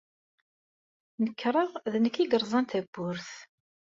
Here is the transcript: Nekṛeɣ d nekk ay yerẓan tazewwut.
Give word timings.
Nekṛeɣ 1.23 1.71
d 1.91 1.93
nekk 2.03 2.15
ay 2.17 2.27
yerẓan 2.31 2.65
tazewwut. 2.65 3.29